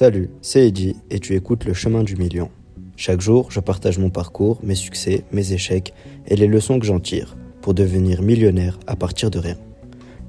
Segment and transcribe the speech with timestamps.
[0.00, 2.50] Salut, c'est Eddie et tu écoutes Le Chemin du Million.
[2.96, 5.92] Chaque jour, je partage mon parcours, mes succès, mes échecs
[6.26, 9.58] et les leçons que j'en tire pour devenir millionnaire à partir de rien.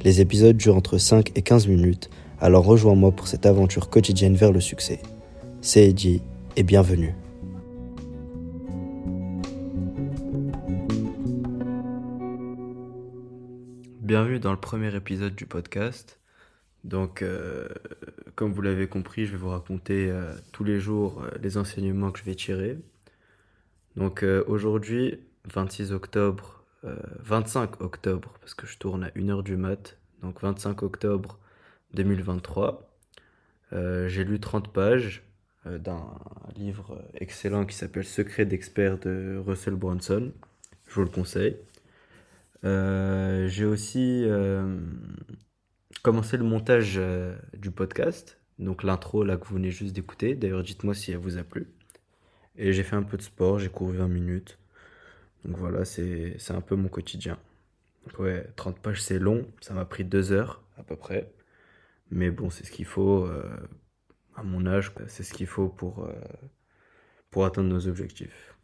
[0.01, 2.09] Les épisodes durent entre 5 et 15 minutes,
[2.41, 4.99] alors rejoins-moi pour cette aventure quotidienne vers le succès.
[5.61, 6.21] C'est Eddie
[6.57, 7.15] et bienvenue.
[14.01, 16.19] Bienvenue dans le premier épisode du podcast.
[16.83, 17.69] Donc, euh,
[18.41, 22.09] comme vous l'avez compris, je vais vous raconter euh, tous les jours euh, les enseignements
[22.09, 22.75] que je vais tirer.
[23.95, 25.19] Donc, aujourd'hui,
[25.53, 31.37] 26 octobre, 25 octobre, parce que je tourne à 1h du mat, donc 25 octobre
[31.93, 32.89] 2023,
[34.07, 35.23] j'ai lu 30 pages
[35.65, 36.01] d'un
[36.55, 40.31] livre excellent qui s'appelle Secret d'expert de Russell Brunson.
[40.87, 41.57] Je vous le conseille.
[42.63, 44.25] j'ai aussi
[46.01, 48.39] commencer le montage euh, du podcast.
[48.59, 50.35] Donc l'intro là que vous venez juste d'écouter.
[50.35, 51.67] D'ailleurs, dites-moi si elle vous a plu.
[52.57, 54.59] Et j'ai fait un peu de sport, j'ai couru 20 minutes.
[55.45, 57.39] Donc voilà, c'est un peu mon quotidien.
[58.19, 61.31] ouais, 30 pages c'est long, ça m'a pris 2 heures à peu près.
[62.11, 63.49] Mais bon, c'est ce qu'il faut euh,
[64.35, 66.13] à mon âge, c'est ce qu'il faut pour, euh,
[67.31, 68.55] pour atteindre nos objectifs.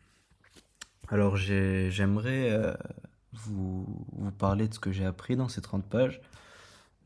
[1.08, 2.76] Alors j'aimerais
[3.32, 6.22] vous, vous parler de ce que j'ai appris dans ces 30 pages.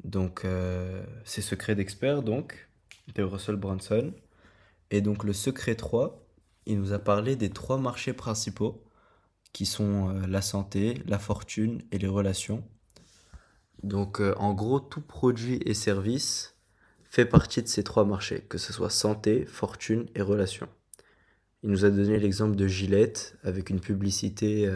[0.04, 2.70] Donc, euh, c'est Secret d'expert, donc,
[3.16, 4.14] de Russell Brunson.
[4.90, 6.26] Et donc, le secret 3,
[6.66, 8.84] il nous a parlé des trois marchés principaux,
[9.54, 12.64] qui sont euh, la santé, la fortune et les relations.
[13.84, 16.56] Donc, euh, en gros, tout produit et service
[17.04, 20.70] fait partie de ces trois marchés, que ce soit santé, fortune et relations.
[21.64, 24.68] Il nous a donné l'exemple de Gillette, avec une publicité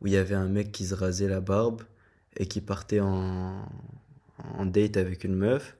[0.00, 1.82] où il y avait un mec qui se rasait la barbe
[2.36, 3.64] et qui partait en,
[4.58, 5.76] en date avec une meuf.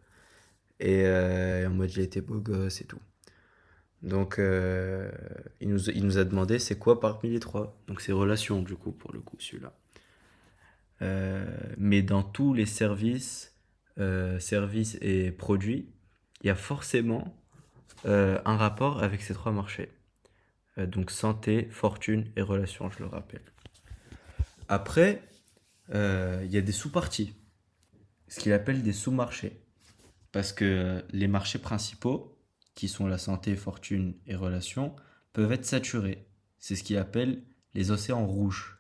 [0.81, 3.01] Et euh, en mode, j'ai été beau gosse et tout.
[4.03, 5.11] Donc, euh,
[5.61, 7.81] il, nous, il nous a demandé c'est quoi parmi les trois?
[7.87, 9.73] Donc, c'est relations, du coup, pour le coup, celui-là.
[11.03, 11.45] Euh,
[11.79, 13.53] mais dans tous les services,
[14.41, 15.89] services et produits,
[16.43, 17.41] il y a forcément
[18.05, 19.91] un rapport avec ces trois marchés.
[20.77, 23.45] donc, santé, fortune et relations, je le rappelle.
[24.69, 25.23] Après,
[25.91, 27.35] il y a des sous-parties
[28.29, 29.61] ce qu'il appelle des sous-marchés.
[30.33, 32.37] Parce que les marchés principaux,
[32.75, 34.95] qui sont la santé, fortune et relations,
[35.33, 36.27] peuvent être saturés.
[36.59, 37.43] C'est ce qu'il appelle
[37.75, 38.79] les océans rouges.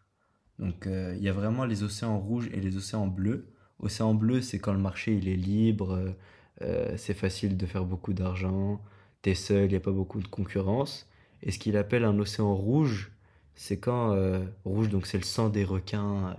[0.58, 3.52] Donc euh, il y a vraiment les océans rouges et les océans bleus.
[3.80, 6.14] Océan bleu, c'est quand le marché il est libre,
[6.62, 8.80] euh, c'est facile de faire beaucoup d'argent,
[9.22, 11.08] t'es seul, il n'y a pas beaucoup de concurrence.
[11.42, 13.12] Et ce qu'il appelle un océan rouge,
[13.54, 16.36] c'est quand euh, rouge, donc c'est le sang des requins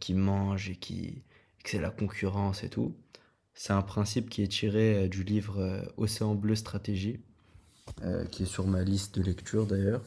[0.00, 1.22] qui mangent et qui,
[1.70, 2.96] c'est la concurrence et tout.
[3.54, 7.20] C'est un principe qui est tiré euh, du livre euh, Océan Bleu Stratégie,
[8.02, 10.02] euh, qui est sur ma liste de lecture d'ailleurs.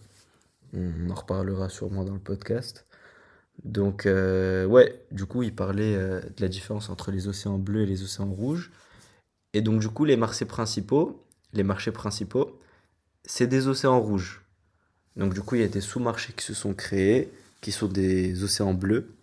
[0.73, 2.85] On en reparlera sûrement dans le podcast.
[3.63, 8.01] Donc, ouais, du coup, il parlait de la différence entre les océans bleus et les
[8.01, 8.71] océans rouges.
[9.53, 12.59] Et donc, du coup, les marchés principaux, les marchés principaux,
[13.23, 14.41] c'est des océans rouges.
[15.15, 17.31] Donc, du coup, il y a des sous-marchés qui se sont créés,
[17.61, 19.15] qui sont des océans bleus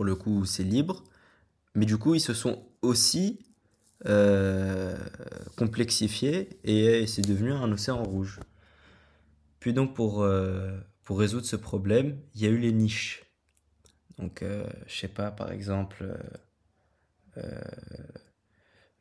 [0.00, 1.04] pour le coup, c'est libre.
[1.74, 3.38] Mais du coup, ils se sont aussi
[4.06, 4.96] euh,
[5.56, 8.40] complexifiés et c'est devenu un océan rouge.
[9.60, 13.24] Puis donc, pour, euh, pour résoudre ce problème, il y a eu les niches.
[14.18, 16.18] Donc, euh, je sais pas, par exemple,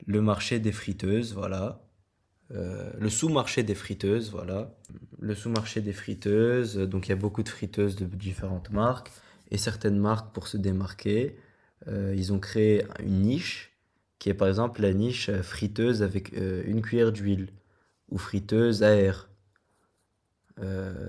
[0.05, 1.81] le marché des friteuses, voilà.
[2.49, 4.73] le sous-marché des friteuses, voilà.
[5.19, 9.11] Le sous-marché des friteuses, donc il y a beaucoup de friteuses de différentes marques.
[9.51, 11.37] Et certaines marques, pour se démarquer,
[11.87, 13.71] euh, ils ont créé une niche
[14.19, 17.49] qui est par exemple la niche euh, friteuse avec euh, une cuillère d'huile
[18.09, 19.29] ou friteuse à air.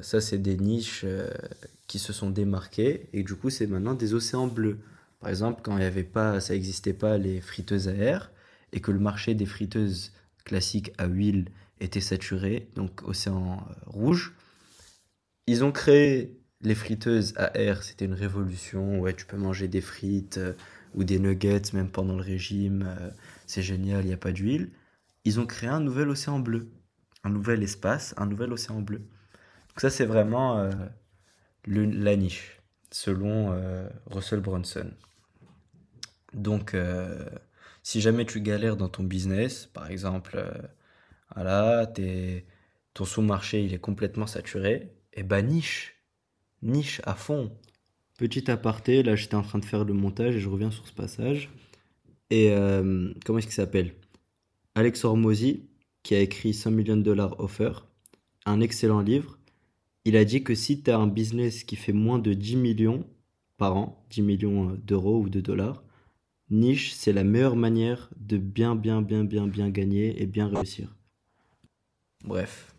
[0.03, 1.05] ça, c'est des niches
[1.89, 4.79] qui se sont démarquées et du coup, c'est maintenant des océans bleus.
[5.19, 8.31] Par exemple, quand il y avait pas, ça n'existait pas les friteuses à air
[8.73, 10.13] et que le marché des friteuses
[10.45, 11.47] classiques à huile
[11.81, 14.35] était saturé, donc océan rouge,
[15.47, 19.01] ils ont créé les friteuses à air, c'était une révolution.
[19.01, 20.53] Ouais, tu peux manger des frites euh,
[20.95, 22.85] ou des nuggets même pendant le régime.
[22.87, 23.11] Euh,
[23.47, 24.71] c'est génial, il n'y a pas d'huile.
[25.25, 26.71] Ils ont créé un nouvel océan bleu,
[27.25, 28.99] un nouvel espace, un nouvel océan bleu.
[28.99, 30.71] Donc ça, c'est vraiment euh,
[31.67, 32.61] la niche,
[32.91, 33.55] selon
[34.07, 34.91] Russell Brunson.
[36.33, 36.75] Donc,
[37.83, 40.43] si jamais tu galères dans ton business, par exemple,
[41.35, 41.87] voilà,
[42.95, 44.73] ton sous-marché il est complètement saturé,
[45.13, 46.00] et eh ben niche
[46.63, 47.51] niche à fond.
[48.19, 50.93] Petit aparté, là j'étais en train de faire le montage et je reviens sur ce
[50.93, 51.51] passage.
[52.31, 53.95] Et euh, comment est-ce qu'il s'appelle?
[54.75, 55.69] Alex Hormozy,
[56.03, 57.73] qui a écrit 100 millions de dollars offer,
[58.47, 59.39] un excellent livre.
[60.05, 63.05] Il a dit que si tu as un business qui fait moins de 10 millions
[63.57, 65.83] par an, 10 millions d'euros ou de dollars,
[66.51, 70.95] niche, c'est la meilleure manière de bien, bien, bien, bien, bien gagner et bien réussir.
[72.25, 72.75] Bref.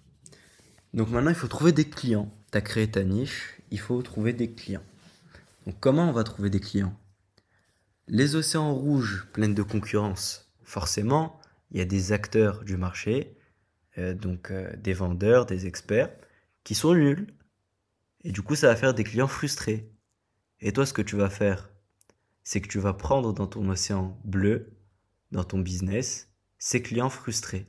[0.94, 2.32] Donc maintenant, il faut trouver des clients.
[2.52, 4.84] Tu as créé ta niche, il faut trouver des clients.
[5.66, 6.98] Donc comment on va trouver des clients?
[8.08, 10.54] Les océans rouges pleins de concurrence.
[10.64, 11.40] Forcément,
[11.72, 13.38] il y a des acteurs du marché,
[13.98, 16.12] euh, donc euh, des vendeurs, des experts,
[16.64, 17.28] qui sont nuls.
[18.24, 19.90] Et du coup, ça va faire des clients frustrés.
[20.60, 21.70] Et toi, ce que tu vas faire,
[22.44, 24.74] c'est que tu vas prendre dans ton océan bleu,
[25.32, 26.30] dans ton business,
[26.60, 27.66] ces clients frustrés.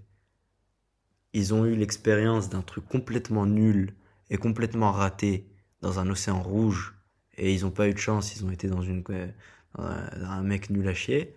[1.33, 3.95] Ils ont eu l'expérience d'un truc complètement nul
[4.29, 5.52] et complètement raté
[5.83, 6.95] dans un océan rouge
[7.37, 9.05] et ils n'ont pas eu de chance, ils ont été dans, une,
[9.75, 11.37] un mec nul à chier.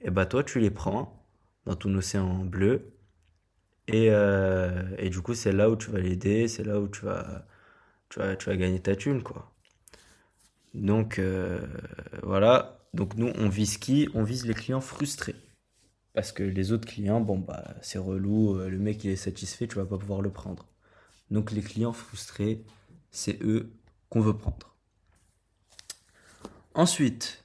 [0.00, 1.26] Et bah toi, tu les prends
[1.66, 2.92] dans ton océan bleu
[3.88, 7.04] et, euh, et du coup, c'est là où tu vas l'aider, c'est là où tu
[7.06, 7.46] vas,
[8.10, 9.52] tu, vas, tu vas gagner ta thune, quoi.
[10.74, 11.66] Donc euh,
[12.22, 14.08] voilà, donc nous on vise qui?
[14.14, 15.34] On vise les clients frustrés.
[16.14, 19.66] Parce que les autres clients, bon bah c'est relou, euh, le mec il est satisfait,
[19.68, 20.66] tu vas pas pouvoir le prendre.
[21.30, 22.64] Donc les clients frustrés,
[23.10, 23.72] c'est eux
[24.08, 24.76] qu'on veut prendre.
[26.74, 27.44] Ensuite,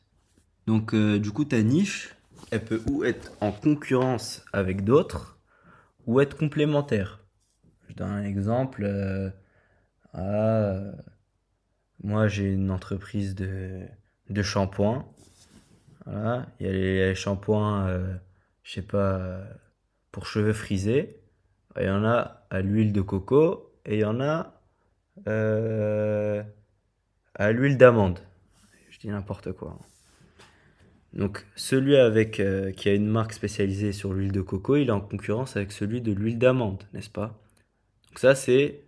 [0.67, 2.15] donc euh, du coup ta niche,
[2.51, 5.39] elle peut ou être en concurrence avec d'autres,
[6.05, 7.21] ou être complémentaire.
[7.89, 8.85] Je donne un exemple.
[10.13, 10.93] à
[12.03, 13.81] moi, j'ai une entreprise de,
[14.29, 15.07] de shampoing.
[16.05, 16.47] Voilà.
[16.59, 18.13] Il y a les, shampoings, euh,
[18.63, 19.41] je sais pas,
[20.11, 21.21] pour cheveux frisés.
[21.79, 24.52] Il y en a à l'huile de coco et il y en a
[25.27, 26.43] euh,
[27.35, 28.19] à l'huile d'amande.
[28.89, 29.79] Je dis n'importe quoi.
[31.13, 34.91] Donc celui avec euh, qui a une marque spécialisée sur l'huile de coco, il est
[34.91, 37.39] en concurrence avec celui de l'huile d'amande, n'est-ce pas?
[38.09, 38.83] Donc ça c'est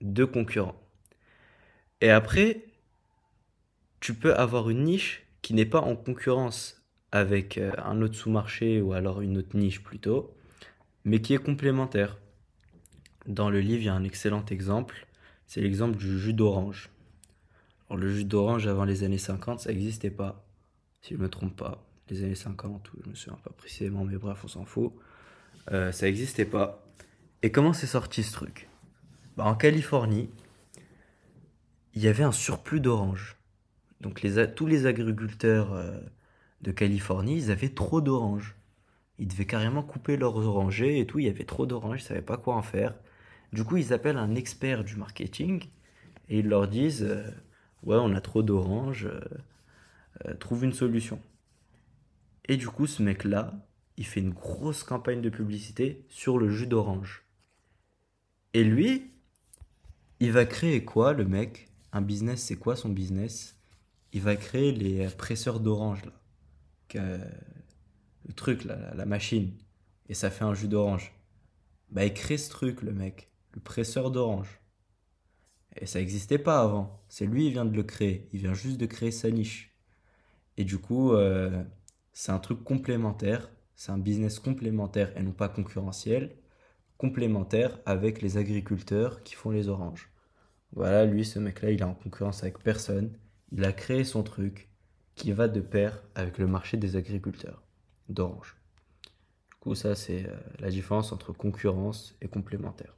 [0.00, 0.74] deux concurrents.
[2.00, 2.64] Et après,
[4.00, 6.82] tu peux avoir une niche qui n'est pas en concurrence
[7.12, 10.34] avec euh, un autre sous-marché ou alors une autre niche plutôt,
[11.04, 12.18] mais qui est complémentaire.
[13.26, 15.06] Dans le livre, il y a un excellent exemple,
[15.52, 16.88] c'est l'exemple du jus d'orange.
[17.90, 20.46] le jus d'orange avant les années 50, ça n'existait pas,
[21.02, 21.84] si je ne me trompe pas.
[22.08, 24.94] Les années 50, je ne me souviens pas précisément, mais bref, on s'en fout.
[25.70, 26.82] Euh, ça n'existait pas.
[27.42, 28.70] Et comment c'est sorti ce truc?
[29.36, 30.30] Bah, En Californie,
[31.92, 33.36] il y avait un surplus d'oranges.
[34.00, 34.26] Donc
[34.56, 36.00] tous les agriculteurs euh,
[36.62, 38.56] de Californie, ils avaient trop d'oranges.
[39.18, 42.08] Ils devaient carrément couper leurs orangers et tout, il y avait trop d'oranges, ils ne
[42.08, 42.94] savaient pas quoi en faire.
[43.52, 45.64] Du coup, ils appellent un expert du marketing
[46.28, 47.30] et ils leur disent euh,
[47.82, 49.08] Ouais, on a trop d'oranges,
[50.24, 51.20] euh, trouve une solution.
[52.48, 53.54] Et du coup, ce mec-là,
[53.96, 57.24] il fait une grosse campagne de publicité sur le jus d'orange.
[58.54, 59.10] Et lui,
[60.20, 61.68] il va créer quoi, le mec?
[61.92, 63.58] Un business, c'est quoi son business?
[64.12, 66.12] Il va créer les presseurs d'orange, là.
[66.94, 69.52] le truc, là, la machine.
[70.08, 71.12] Et ça fait un jus d'orange.
[71.90, 73.31] Bah, il crée ce truc, le mec.
[73.54, 74.60] Le presseur d'orange.
[75.76, 77.02] Et ça n'existait pas avant.
[77.08, 78.28] C'est lui, il vient de le créer.
[78.32, 79.74] Il vient juste de créer sa niche.
[80.56, 81.62] Et du coup, euh,
[82.12, 83.50] c'est un truc complémentaire.
[83.74, 86.36] C'est un business complémentaire et non pas concurrentiel.
[86.98, 90.10] Complémentaire avec les agriculteurs qui font les oranges.
[90.72, 93.12] Voilà, lui, ce mec-là, il est en concurrence avec personne.
[93.50, 94.70] Il a créé son truc
[95.14, 97.62] qui va de pair avec le marché des agriculteurs
[98.08, 98.56] d'orange.
[99.50, 102.96] Du coup, ça, c'est euh, la différence entre concurrence et complémentaire.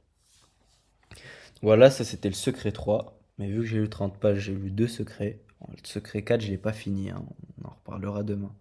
[1.61, 3.19] Voilà, ça, c'était le secret 3.
[3.37, 5.39] Mais vu que j'ai lu 30 pages, j'ai lu deux secrets.
[5.69, 7.09] Le secret 4, je l'ai pas fini.
[7.09, 7.23] Hein.
[7.61, 8.53] On en reparlera demain.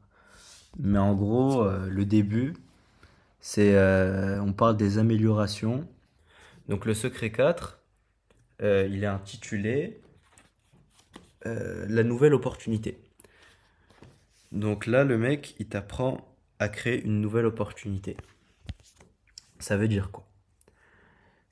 [0.79, 2.55] Mais en gros, euh, le début,
[3.41, 3.77] c'est.
[3.77, 5.87] Euh, on parle des améliorations.
[6.69, 7.81] Donc, le secret 4,
[8.63, 10.01] euh, il est intitulé
[11.45, 12.99] La nouvelle opportunité.
[14.51, 16.27] Donc là, le mec, il t'apprend
[16.59, 18.17] à créer une nouvelle opportunité.
[19.59, 20.27] Ça veut dire quoi?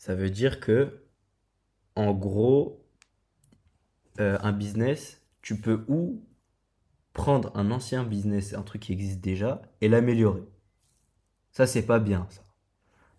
[0.03, 1.05] Ça veut dire que,
[1.95, 2.85] en gros,
[4.19, 6.25] euh, un business, tu peux ou
[7.13, 10.43] prendre un ancien business, un truc qui existe déjà, et l'améliorer.
[11.53, 12.43] Ça, c'est pas bien, ça.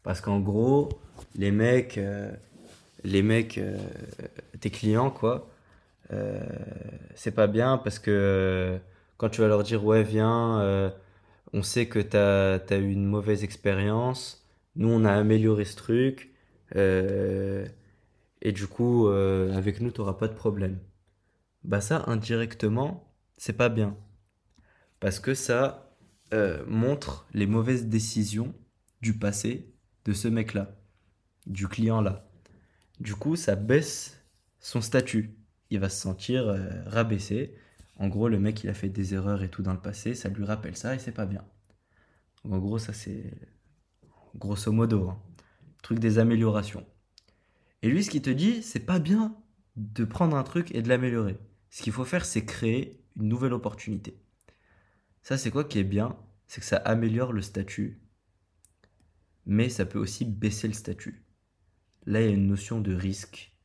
[0.03, 0.89] Parce qu'en gros,
[1.35, 1.97] les mecs,
[3.05, 3.77] les mecs, euh,
[4.59, 5.49] tes clients, quoi,
[6.11, 6.41] euh,
[7.15, 8.77] c'est pas bien parce que euh,
[9.17, 10.91] quand tu vas leur dire, ouais, viens,
[11.53, 16.32] on sait que tu as, eu une mauvaise expérience, nous, on a amélioré ce truc,
[16.75, 20.79] et du coup, avec nous, tu n'auras pas de problème.
[21.63, 23.95] Bah ça, indirectement, c'est pas bien.
[24.99, 25.95] Parce que ça
[26.67, 28.53] montre les mauvaises décisions
[29.01, 29.73] du passé
[30.05, 30.75] de ce mec-là,
[31.45, 32.27] du client-là.
[32.99, 34.23] Du coup, ça baisse
[34.59, 35.35] son statut.
[35.69, 37.55] Il va se sentir euh, rabaissé.
[37.97, 40.29] En gros, le mec, il a fait des erreurs et tout dans le passé, ça
[40.29, 41.43] lui rappelle ça et c'est pas bien.
[42.49, 43.31] En gros, ça c'est
[44.35, 45.19] grosso modo, hein.
[45.83, 46.87] Truc des améliorations.
[47.83, 49.37] Et lui, ce qu'il te dit, c'est pas bien
[49.75, 51.37] de prendre un truc et de l'améliorer.
[51.69, 54.19] Ce qu'il faut faire, c'est créer une nouvelle opportunité.
[55.21, 56.17] Ça, c'est quoi qui est bien?
[56.47, 58.01] C'est que ça améliore le statut,
[59.45, 61.25] mais ça peut aussi baisser le statut.
[62.05, 63.55] Là, il y a une notion de risque.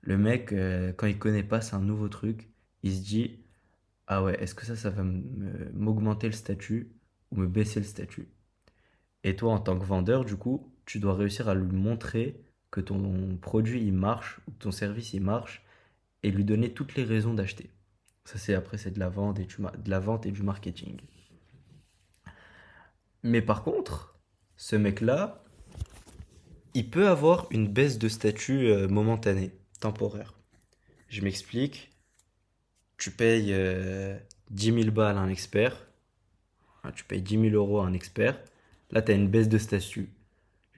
[0.00, 2.50] Le mec, euh, quand il connaît pas, c'est un nouveau truc,
[2.82, 3.44] il se dit
[4.06, 6.92] Ah ouais, est-ce que ça, ça va m'augmenter le statut
[7.30, 8.28] ou me baisser le statut?
[9.24, 12.40] Et toi, en tant que vendeur, du coup, tu dois réussir à lui montrer
[12.70, 15.62] que ton produit il marche ou que ton service il marche
[16.22, 17.70] et lui donner toutes les raisons d'acheter.
[18.24, 19.38] Ça c'est après c'est de la vente
[20.24, 20.98] et du marketing.
[23.22, 24.18] Mais par contre,
[24.56, 25.44] ce mec là,
[26.72, 30.38] il peut avoir une baisse de statut euh, momentanée, temporaire.
[31.08, 31.92] Je m'explique.
[32.96, 34.18] Tu payes 10 euh,
[34.50, 35.86] 000 balles à un expert.
[36.94, 38.42] Tu payes 10 000 euros à un expert.
[38.90, 40.08] Là, tu as une baisse de statut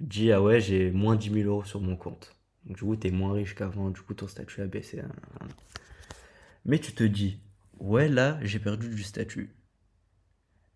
[0.01, 2.37] dis, ah ouais, j'ai moins 10 000 euros sur mon compte.
[2.65, 5.03] Donc, du coup, tu es moins riche qu'avant, du coup, ton statut a baissé.
[6.65, 7.39] Mais tu te dis,
[7.79, 9.55] ouais, là, j'ai perdu du statut.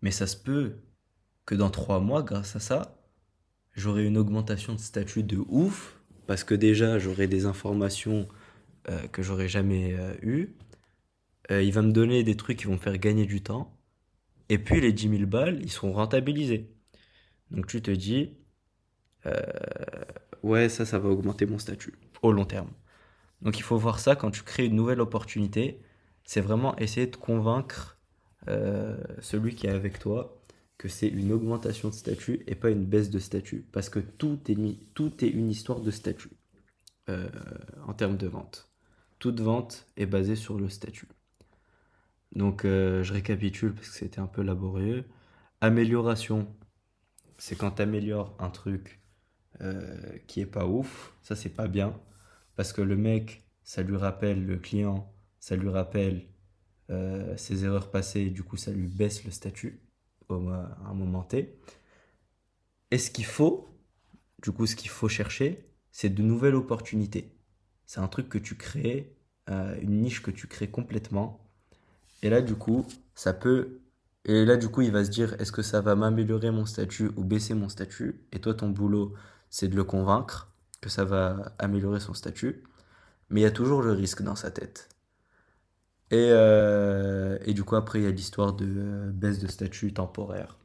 [0.01, 0.77] Mais ça se peut
[1.45, 3.01] que dans 3 mois, grâce à ça,
[3.73, 8.27] j'aurai une augmentation de statut de ouf, parce que déjà, j'aurai des informations
[8.89, 10.55] euh, que j'aurais jamais euh, eues.
[11.51, 13.77] Euh, il va me donner des trucs qui vont me faire gagner du temps.
[14.49, 16.71] Et puis, les 10 000 balles, ils seront rentabilisés.
[17.51, 18.31] Donc, tu te dis,
[20.43, 22.69] ouais, ça, ça va augmenter mon statut au long terme.
[23.41, 25.81] Donc il faut voir ça quand tu crées une nouvelle opportunité,
[26.23, 27.97] c'est vraiment essayer de convaincre
[28.47, 30.41] euh, celui qui est avec toi
[30.77, 33.65] que c'est une augmentation de statut et pas une baisse de statut.
[33.71, 34.57] Parce que tout est,
[34.93, 36.31] tout est une histoire de statut
[37.09, 37.29] euh,
[37.87, 38.69] en termes de vente.
[39.19, 41.07] Toute vente est basée sur le statut.
[42.35, 45.05] Donc je récapitule parce que c'était un peu laborieux.
[45.61, 46.47] Amélioration,
[47.37, 48.99] c'est quand tu améliores un truc
[49.61, 51.13] euh, qui est pas ouf.
[51.21, 51.99] Ça, c'est pas bien.
[52.55, 56.27] Parce que le mec, ça lui rappelle, le client, ça lui rappelle
[56.89, 59.81] euh, ses erreurs passées et du coup, ça lui baisse le statut
[60.29, 61.59] au, à un moment T.
[62.91, 63.75] Et ce qu'il faut,
[64.41, 67.35] du coup, ce qu'il faut chercher, c'est de nouvelles opportunités.
[67.85, 69.15] C'est un truc que tu crées,
[69.49, 71.49] euh, une niche que tu crées complètement.
[72.21, 72.85] Et là, du coup,
[73.15, 73.81] ça peut.
[74.25, 77.11] Et là, du coup, il va se dire est-ce que ça va m'améliorer mon statut
[77.15, 78.25] ou baisser mon statut?
[78.31, 79.13] Et toi, ton boulot,
[79.55, 82.63] c'est de le convaincre que ça va améliorer son statut,
[83.29, 84.89] mais il y a toujours le risque dans sa tête.
[86.11, 90.57] Et, euh, du coup, après, il y a l'histoire de euh, baisse de statut temporaire.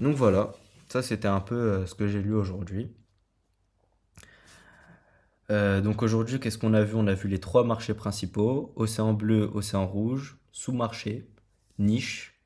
[0.00, 0.52] Donc voilà,
[0.90, 2.94] ça c'était un peu euh, ce que j'ai lu aujourd'hui.
[5.48, 6.96] donc aujourd'hui, qu'est-ce qu'on a vu?
[6.96, 11.30] On a vu les trois marchés principaux, océan bleu, océan rouge, sous-marché,
[11.78, 12.38] niche,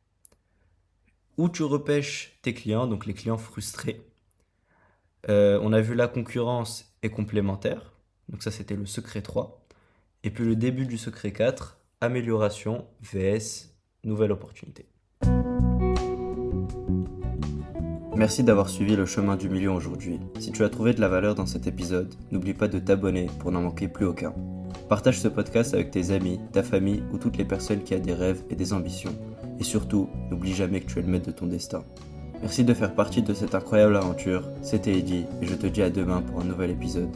[1.36, 4.07] où tu repêches tes clients, donc les clients frustrés.
[5.28, 7.92] Euh, on a vu la concurrence est complémentaire.
[8.28, 9.66] Donc ça, c'était le secret 3.
[10.24, 14.86] Et puis le début du secret 4, amélioration, VS, nouvelle opportunité.
[18.16, 20.18] Merci d'avoir suivi le chemin du million aujourd'hui.
[20.40, 23.52] Si tu as trouvé de la valeur dans cet épisode, n'oublie pas de t'abonner pour
[23.52, 24.34] n'en manquer plus aucun.
[24.88, 28.14] Partage ce podcast avec tes amis, ta famille ou toutes les personnes qui ont des
[28.14, 29.14] rêves et des ambitions.
[29.60, 31.84] Et surtout, n'oublie jamais que tu es le maître de ton destin.
[32.40, 34.42] Merci de faire partie de cette incroyable aventure.
[34.62, 37.10] C'était Eddie et je te dis à demain pour un nouvel épisode.